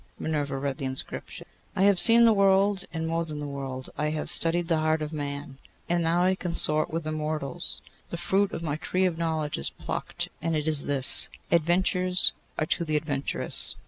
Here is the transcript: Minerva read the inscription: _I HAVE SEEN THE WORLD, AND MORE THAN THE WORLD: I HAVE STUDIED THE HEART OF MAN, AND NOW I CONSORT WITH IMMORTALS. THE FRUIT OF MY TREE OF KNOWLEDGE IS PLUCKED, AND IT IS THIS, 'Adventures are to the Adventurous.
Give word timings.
Minerva 0.17 0.57
read 0.57 0.79
the 0.79 0.85
inscription: 0.85 1.45
_I 1.77 1.83
HAVE 1.83 1.99
SEEN 1.99 2.25
THE 2.25 2.33
WORLD, 2.33 2.85
AND 2.91 3.07
MORE 3.07 3.23
THAN 3.23 3.39
THE 3.39 3.45
WORLD: 3.45 3.91
I 3.99 4.07
HAVE 4.09 4.31
STUDIED 4.31 4.67
THE 4.67 4.77
HEART 4.79 5.03
OF 5.03 5.13
MAN, 5.13 5.59
AND 5.87 6.01
NOW 6.01 6.23
I 6.23 6.33
CONSORT 6.33 6.89
WITH 6.89 7.05
IMMORTALS. 7.05 7.83
THE 8.09 8.17
FRUIT 8.17 8.51
OF 8.51 8.63
MY 8.63 8.77
TREE 8.77 9.05
OF 9.05 9.19
KNOWLEDGE 9.19 9.57
IS 9.59 9.69
PLUCKED, 9.69 10.29
AND 10.41 10.55
IT 10.55 10.67
IS 10.67 10.85
THIS, 10.87 11.29
'Adventures 11.51 12.33
are 12.57 12.65
to 12.65 12.83
the 12.83 12.95
Adventurous. 12.97 13.75